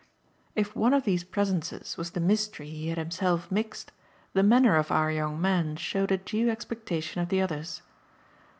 [0.55, 3.91] If one of these presences was the mystery he had himself mixed
[4.33, 7.83] the manner of our young men showed a due expectation of the others.